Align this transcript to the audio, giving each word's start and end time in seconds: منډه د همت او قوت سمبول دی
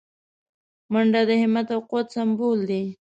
منډه 0.91 1.21
د 1.29 1.31
همت 1.41 1.67
او 1.75 1.81
قوت 1.89 2.07
سمبول 2.15 2.59
دی 2.69 2.83